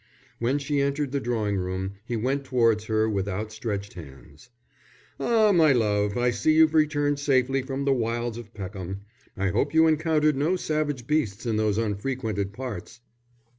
When 0.39 0.57
she 0.57 0.81
entered 0.81 1.11
the 1.11 1.19
drawing 1.19 1.57
room 1.57 1.91
he 2.07 2.15
went 2.17 2.43
towards 2.43 2.85
her 2.85 3.07
with 3.07 3.27
outstretched 3.29 3.93
hands. 3.93 4.49
"Ah, 5.19 5.51
my 5.51 5.73
love, 5.73 6.17
I 6.17 6.31
see 6.31 6.53
you've 6.55 6.73
returned 6.73 7.19
safely 7.19 7.61
from 7.61 7.85
the 7.85 7.93
wilds 7.93 8.39
of 8.39 8.51
Peckham. 8.51 9.01
I 9.37 9.49
hope 9.49 9.75
you 9.75 9.85
encountered 9.85 10.35
no 10.37 10.55
savage 10.55 11.05
beasts 11.05 11.45
in 11.45 11.57
those 11.57 11.77
unfrequented 11.77 12.51
parts." 12.51 12.99